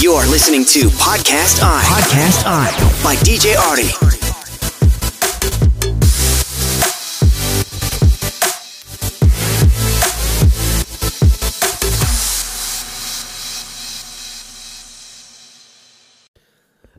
You're 0.00 0.24
listening 0.32 0.64
to 0.72 0.88
Podcast 0.96 1.60
I. 1.60 1.84
Podcast 1.84 2.48
I. 2.48 2.72
By 3.04 3.20
DJ 3.20 3.52
Artie. 3.52 3.92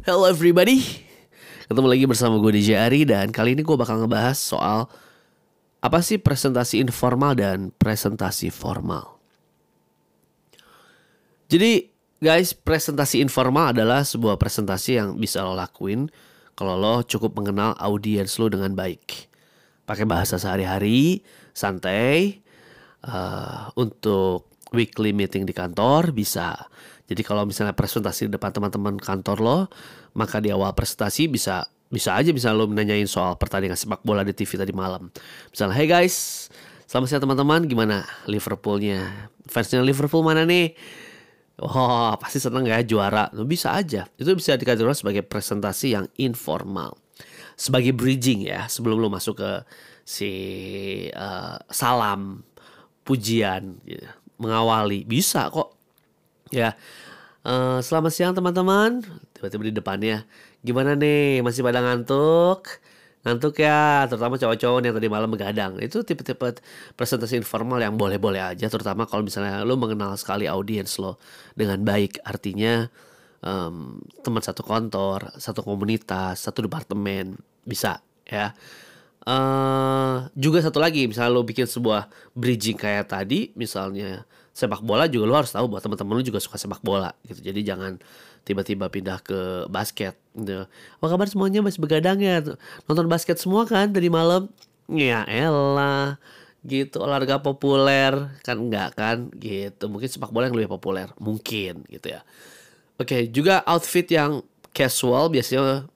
Hello 0.05 0.29
everybody 0.29 0.85
Ketemu 1.73 1.87
lagi 1.89 2.05
bersama 2.05 2.37
gue 2.37 2.53
DJ 2.53 2.85
Ari 2.85 3.09
Dan 3.09 3.33
kali 3.33 3.57
ini 3.57 3.65
gue 3.65 3.73
bakal 3.81 3.97
ngebahas 4.05 4.37
soal 4.37 4.85
Apa 5.81 6.05
sih 6.05 6.21
presentasi 6.21 6.77
informal 6.77 7.33
dan 7.33 7.73
presentasi 7.81 8.53
formal 8.53 9.17
Jadi 11.49 11.90
guys 12.21 12.53
presentasi 12.53 13.17
informal 13.17 13.73
adalah 13.73 14.05
sebuah 14.05 14.37
presentasi 14.37 15.01
yang 15.01 15.17
bisa 15.17 15.41
lo 15.41 15.57
lakuin 15.57 16.07
Kalau 16.53 16.77
lo 16.77 17.01
cukup 17.01 17.33
mengenal 17.33 17.73
audiens 17.81 18.37
lo 18.37 18.45
dengan 18.47 18.77
baik 18.77 19.27
Pakai 19.89 20.05
bahasa 20.05 20.37
sehari-hari, 20.37 21.25
santai 21.51 22.39
uh, 23.09 23.73
Untuk 23.73 24.53
weekly 24.69 25.11
meeting 25.17 25.49
di 25.49 25.51
kantor 25.51 26.13
bisa 26.13 26.69
jadi 27.11 27.27
kalau 27.27 27.43
misalnya 27.43 27.75
presentasi 27.75 28.31
di 28.31 28.39
depan 28.39 28.55
teman-teman 28.55 28.95
kantor 28.95 29.37
lo, 29.43 29.57
maka 30.15 30.39
di 30.39 30.47
awal 30.47 30.71
presentasi 30.71 31.27
bisa 31.27 31.67
bisa 31.91 32.15
aja 32.15 32.31
bisa 32.31 32.55
lo 32.55 32.71
nanyain 32.71 33.03
soal 33.03 33.35
pertandingan 33.35 33.75
sepak 33.75 33.99
bola 33.99 34.23
di 34.23 34.31
TV 34.31 34.55
tadi 34.55 34.71
malam. 34.71 35.11
Misalnya, 35.51 35.75
hey 35.75 35.91
guys, 35.91 36.47
selamat 36.87 37.11
siang 37.11 37.23
teman-teman, 37.27 37.67
gimana 37.67 38.07
Liverpoolnya? 38.31 39.27
Fansnya 39.43 39.83
Liverpool 39.83 40.23
mana 40.23 40.47
nih? 40.47 40.71
Oh, 41.61 42.17
pasti 42.17 42.41
seneng 42.41 42.65
ya 42.65 42.81
juara. 42.81 43.29
Bisa 43.45 43.77
aja. 43.77 44.09
Itu 44.17 44.33
bisa 44.33 44.57
dikategorikan 44.57 44.97
sebagai 44.97 45.23
presentasi 45.23 45.93
yang 45.93 46.05
informal. 46.17 46.97
Sebagai 47.53 47.93
bridging 47.93 48.49
ya, 48.49 48.65
sebelum 48.65 48.97
lo 48.97 49.13
masuk 49.13 49.37
ke 49.37 49.51
si 50.01 50.31
uh, 51.13 51.61
salam, 51.69 52.41
pujian, 53.05 53.77
gitu. 53.85 54.09
mengawali. 54.41 55.05
Bisa 55.05 55.53
kok 55.53 55.77
Ya, 56.51 56.75
uh, 57.47 57.79
selamat 57.79 58.11
siang 58.11 58.35
teman-teman. 58.35 58.99
Tiba-tiba 59.31 59.71
di 59.71 59.71
depannya, 59.71 60.27
gimana 60.59 60.99
nih? 60.99 61.39
Masih 61.39 61.63
pada 61.63 61.79
ngantuk? 61.79 62.67
Ngantuk 63.21 63.61
ya, 63.61 64.09
terutama 64.09 64.33
cowok-cowok 64.33 64.81
yang 64.81 64.97
tadi 64.97 65.05
malam 65.05 65.29
begadang. 65.29 65.77
Itu 65.77 66.01
tipe-tipe 66.01 66.57
presentasi 66.97 67.37
informal 67.37 67.77
yang 67.77 67.93
boleh-boleh 67.93 68.41
aja, 68.41 68.65
terutama 68.65 69.05
kalau 69.05 69.21
misalnya 69.21 69.61
lo 69.61 69.77
mengenal 69.77 70.17
sekali 70.17 70.49
audiens 70.49 70.97
lo 70.97 71.21
dengan 71.53 71.85
baik. 71.85 72.17
Artinya 72.25 72.89
um, 73.45 74.01
teman 74.25 74.41
satu 74.41 74.65
kantor, 74.65 75.37
satu 75.37 75.61
komunitas, 75.61 76.49
satu 76.49 76.65
departemen 76.65 77.37
bisa 77.61 78.01
ya. 78.25 78.57
Uh, 79.21 80.25
juga 80.33 80.65
satu 80.65 80.81
lagi, 80.81 81.05
misalnya 81.05 81.29
lo 81.29 81.45
bikin 81.45 81.69
sebuah 81.69 82.09
bridging 82.33 82.73
kayak 82.73 83.13
tadi, 83.13 83.53
misalnya 83.53 84.25
sepak 84.51 84.83
bola 84.83 85.07
juga 85.07 85.25
lo 85.27 85.35
harus 85.39 85.51
tahu 85.55 85.71
bahwa 85.71 85.81
teman-teman 85.81 86.13
lo 86.19 86.23
juga 86.23 86.39
suka 86.43 86.59
sepak 86.59 86.83
bola 86.83 87.15
gitu. 87.25 87.39
Jadi 87.39 87.63
jangan 87.63 87.97
tiba-tiba 88.43 88.91
pindah 88.91 89.23
ke 89.23 89.65
basket 89.71 90.17
gitu. 90.35 90.67
Apa 90.99 91.05
kabar 91.07 91.27
semuanya 91.31 91.63
masih 91.63 91.79
begadang 91.79 92.19
ya? 92.19 92.43
Nonton 92.85 93.07
basket 93.07 93.39
semua 93.39 93.63
kan 93.63 93.89
tadi 93.89 94.11
malam? 94.11 94.51
Ya 94.91 95.23
elah 95.23 96.19
gitu 96.61 97.01
olahraga 97.01 97.41
populer 97.41 98.13
kan 98.45 98.57
enggak 98.61 98.93
kan 98.93 99.33
gitu 99.41 99.89
mungkin 99.89 100.05
sepak 100.05 100.29
bola 100.29 100.45
yang 100.45 100.53
lebih 100.53 100.69
populer 100.69 101.09
mungkin 101.17 101.81
gitu 101.89 102.13
ya 102.13 102.21
oke 103.01 103.33
juga 103.33 103.65
outfit 103.65 104.05
yang 104.05 104.45
casual 104.69 105.33
biasanya 105.33 105.89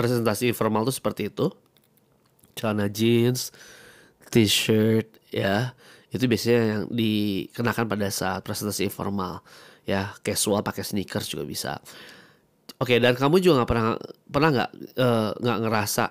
presentasi 0.00 0.56
formal 0.56 0.88
tuh 0.88 0.96
seperti 0.96 1.28
itu 1.28 1.52
celana 2.56 2.88
jeans 2.88 3.52
t-shirt 4.32 5.04
ya 5.28 5.76
itu 6.10 6.24
biasanya 6.26 6.60
yang 6.60 6.82
dikenakan 6.90 7.86
pada 7.86 8.08
saat 8.10 8.42
presentasi 8.42 8.90
informal. 8.90 9.42
Ya 9.86 10.14
casual 10.26 10.66
pakai 10.66 10.82
sneakers 10.82 11.30
juga 11.30 11.46
bisa. 11.46 11.72
Oke 12.82 12.98
dan 12.98 13.14
kamu 13.14 13.38
juga 13.38 13.62
nggak 13.62 13.70
pernah 13.70 13.86
pernah 14.26 14.48
nggak 14.50 14.70
eh, 14.98 15.30
nggak 15.38 15.58
uh, 15.58 15.62
ngerasa 15.66 16.04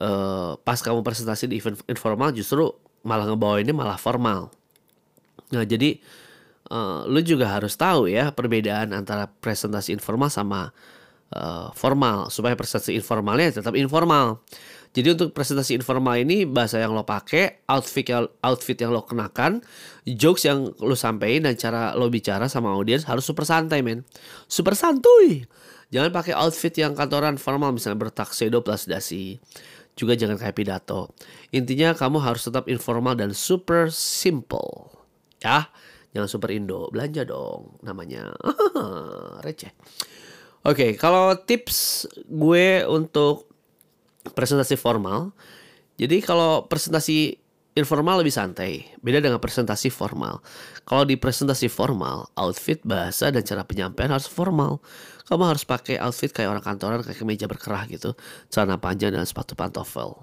uh, 0.00 0.52
pas 0.60 0.78
kamu 0.80 1.00
presentasi 1.04 1.44
di 1.50 1.60
event 1.60 1.76
informal 1.90 2.30
justru 2.32 2.68
malah 3.04 3.28
ngebawa 3.28 3.60
ini 3.60 3.72
malah 3.72 4.00
formal? 4.00 4.48
Nah 5.52 5.64
jadi 5.66 6.00
uh, 6.72 7.04
lu 7.10 7.20
juga 7.20 7.50
harus 7.52 7.76
tahu 7.76 8.08
ya 8.08 8.32
perbedaan 8.32 8.96
antara 8.96 9.28
presentasi 9.28 9.92
informal 9.92 10.32
sama 10.32 10.72
uh, 11.34 11.68
formal 11.74 12.30
supaya 12.32 12.54
presentasi 12.54 12.96
informalnya 12.96 13.50
tetap 13.50 13.74
informal 13.76 14.40
jadi 14.90 15.14
untuk 15.14 15.30
presentasi 15.30 15.78
informal 15.78 16.18
ini 16.18 16.42
bahasa 16.42 16.82
yang 16.82 16.98
lo 16.98 17.06
pakai, 17.06 17.62
outfit 17.70 18.02
yang 18.02 18.26
outfit 18.42 18.74
yang 18.74 18.90
lo 18.90 19.06
kenakan, 19.06 19.62
jokes 20.02 20.50
yang 20.50 20.74
lo 20.82 20.98
sampaikan 20.98 21.46
dan 21.46 21.54
cara 21.54 21.94
lo 21.94 22.10
bicara 22.10 22.50
sama 22.50 22.74
audiens 22.74 23.06
harus 23.06 23.22
super 23.22 23.46
santai 23.46 23.86
men. 23.86 24.02
Super 24.50 24.74
santuy. 24.74 25.46
Jangan 25.94 26.10
pakai 26.10 26.34
outfit 26.34 26.74
yang 26.74 26.98
kantoran 26.98 27.38
formal 27.38 27.70
misalnya 27.70 28.02
bertaksedo 28.02 28.66
plus 28.66 28.90
dasi. 28.90 29.38
Juga 29.94 30.18
jangan 30.18 30.34
kayak 30.34 30.58
pidato. 30.58 31.14
Intinya 31.54 31.94
kamu 31.94 32.18
harus 32.18 32.50
tetap 32.50 32.66
informal 32.66 33.14
dan 33.14 33.30
super 33.30 33.94
simple. 33.94 34.90
Ya, 35.38 35.70
jangan 36.10 36.26
super 36.26 36.50
Indo. 36.50 36.90
Belanja 36.90 37.22
dong 37.22 37.78
namanya. 37.86 38.34
Receh. 39.46 39.70
Oke, 40.66 40.74
okay, 40.74 40.90
kalau 40.98 41.38
tips 41.38 42.10
gue 42.26 42.82
untuk 42.90 43.49
presentasi 44.36 44.76
formal. 44.76 45.32
Jadi 46.00 46.24
kalau 46.24 46.64
presentasi 46.64 47.36
informal 47.76 48.20
lebih 48.20 48.34
santai, 48.34 48.82
beda 48.98 49.22
dengan 49.22 49.38
presentasi 49.38 49.92
formal. 49.92 50.42
Kalau 50.82 51.06
di 51.06 51.14
presentasi 51.14 51.70
formal, 51.70 52.26
outfit, 52.34 52.82
bahasa 52.82 53.30
dan 53.30 53.46
cara 53.46 53.62
penyampaian 53.62 54.10
harus 54.10 54.26
formal. 54.26 54.82
Kamu 55.30 55.46
harus 55.46 55.62
pakai 55.62 56.00
outfit 56.02 56.34
kayak 56.34 56.50
orang 56.50 56.64
kantoran, 56.64 57.00
kayak 57.06 57.22
kemeja 57.22 57.46
berkerah 57.46 57.86
gitu, 57.86 58.18
celana 58.50 58.80
panjang 58.82 59.14
dan 59.14 59.22
sepatu 59.22 59.54
pantofel. 59.54 60.18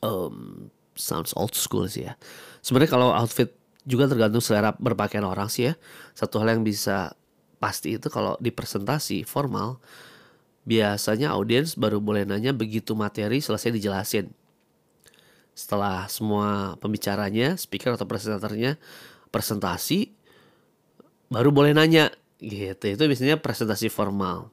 Um, 0.00 0.68
sounds 0.96 1.36
old 1.36 1.52
school 1.52 1.84
sih 1.84 2.08
ya. 2.08 2.16
Sebenarnya 2.64 2.90
kalau 2.96 3.12
outfit 3.12 3.52
juga 3.84 4.08
tergantung 4.08 4.40
selera 4.40 4.72
berpakaian 4.76 5.24
orang 5.24 5.52
sih 5.52 5.68
ya. 5.68 5.74
Satu 6.16 6.40
hal 6.40 6.56
yang 6.56 6.64
bisa 6.64 7.12
pasti 7.58 7.98
itu 7.98 8.06
kalau 8.08 8.38
di 8.38 8.54
presentasi 8.54 9.26
formal 9.26 9.82
biasanya 10.68 11.32
audiens 11.32 11.72
baru 11.80 11.96
boleh 11.96 12.28
nanya 12.28 12.52
begitu 12.52 12.92
materi 12.92 13.40
selesai 13.40 13.72
dijelasin. 13.72 14.28
Setelah 15.56 16.04
semua 16.12 16.76
pembicaranya, 16.76 17.56
speaker 17.56 17.96
atau 17.96 18.04
presentatornya 18.04 18.76
presentasi, 19.32 20.12
baru 21.32 21.48
boleh 21.48 21.72
nanya 21.72 22.12
gitu. 22.36 22.84
Itu 22.84 23.02
biasanya 23.08 23.40
presentasi 23.40 23.88
formal. 23.88 24.52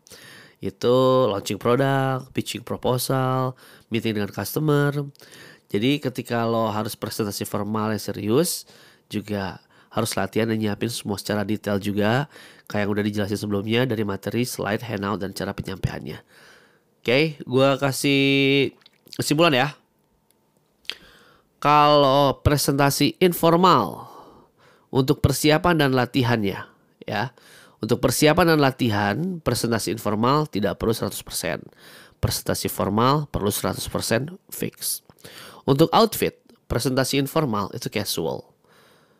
Itu 0.63 1.27
launching 1.29 1.59
produk, 1.59 2.23
pitching 2.31 2.63
proposal, 2.63 3.59
meeting 3.91 4.15
dengan 4.15 4.31
customer. 4.31 4.95
Jadi 5.67 5.99
ketika 5.99 6.47
lo 6.47 6.71
harus 6.71 6.95
presentasi 6.95 7.43
formal 7.43 7.91
yang 7.91 8.01
serius, 8.01 8.63
juga 9.11 9.59
harus 9.95 10.11
latihan 10.19 10.51
dan 10.51 10.59
nyiapin 10.59 10.91
semua 10.91 11.15
secara 11.15 11.47
detail 11.47 11.79
juga 11.79 12.27
kayak 12.67 12.83
yang 12.83 12.91
udah 12.91 13.03
dijelasin 13.07 13.39
sebelumnya 13.39 13.81
dari 13.87 14.03
materi, 14.03 14.43
slide, 14.43 14.83
handout 14.83 15.23
dan 15.23 15.31
cara 15.31 15.55
penyampaiannya. 15.55 16.19
Oke, 16.99 17.07
okay, 17.07 17.23
gue 17.39 17.69
kasih 17.79 18.21
kesimpulan 19.15 19.55
ya. 19.55 19.67
Kalau 21.63 22.43
presentasi 22.43 23.15
informal 23.23 24.11
untuk 24.91 25.23
persiapan 25.23 25.79
dan 25.79 25.91
latihannya 25.95 26.59
ya. 27.07 27.31
Untuk 27.83 28.01
persiapan 28.01 28.55
dan 28.55 28.59
latihan, 28.63 29.15
presentasi 29.45 29.93
informal 29.93 30.49
tidak 30.49 30.81
perlu 30.81 30.95
100%. 30.95 31.13
Presentasi 32.17 32.67
formal 32.71 33.29
perlu 33.29 33.53
100% 33.53 33.77
fix. 34.49 35.05
Untuk 35.69 35.93
outfit, 35.93 36.33
presentasi 36.65 37.21
informal 37.21 37.69
itu 37.77 37.85
casual. 37.93 38.54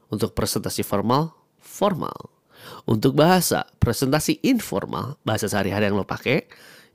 Untuk 0.10 0.38
presentasi 0.38 0.86
formal, 0.86 1.34
formal. 1.58 2.34
Untuk 2.86 3.18
bahasa, 3.18 3.66
presentasi 3.78 4.42
informal, 4.46 5.18
bahasa 5.22 5.46
sehari-hari 5.50 5.90
yang 5.90 5.98
lo 5.98 6.08
pakai, 6.08 6.46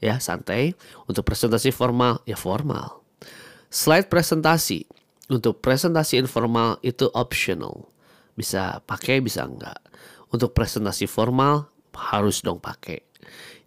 ya 0.03 0.19
santai. 0.19 0.75
Untuk 1.07 1.27
presentasi 1.27 1.71
formal, 1.71 2.23
ya 2.27 2.35
formal. 2.35 3.03
Slide 3.71 4.11
presentasi, 4.11 4.87
untuk 5.31 5.63
presentasi 5.63 6.19
informal 6.19 6.83
itu 6.83 7.07
optional. 7.15 7.87
Bisa 8.35 8.83
pakai, 8.83 9.23
bisa 9.23 9.47
enggak. 9.47 9.79
Untuk 10.35 10.55
presentasi 10.59 11.07
formal, 11.07 11.71
harus 11.95 12.43
dong 12.43 12.59
pakai. 12.59 13.05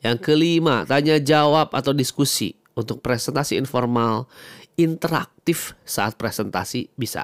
Yang 0.03 0.19
kelima, 0.27 0.83
tanya 0.83 1.15
jawab 1.23 1.71
atau 1.71 1.95
diskusi. 1.95 2.59
Untuk 2.75 2.99
presentasi 2.99 3.55
informal, 3.55 4.27
interaktif 4.75 5.77
saat 5.87 6.19
presentasi 6.19 6.91
bisa. 6.99 7.23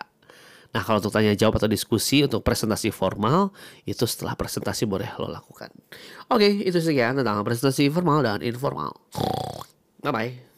Nah 0.70 0.82
kalau 0.86 1.02
untuk 1.02 1.10
tanya 1.10 1.34
jawab 1.34 1.58
atau 1.58 1.70
diskusi 1.70 2.22
untuk 2.22 2.46
presentasi 2.46 2.94
formal 2.94 3.50
itu 3.90 4.06
setelah 4.06 4.38
presentasi 4.38 4.86
boleh 4.86 5.10
lo 5.18 5.30
lakukan. 5.30 5.74
Oke 6.30 6.46
itu 6.46 6.78
sekian 6.78 7.18
tentang 7.18 7.42
presentasi 7.42 7.90
formal 7.90 8.22
dan 8.22 8.40
informal. 8.46 8.94
Bye 10.06 10.14
bye. 10.14 10.49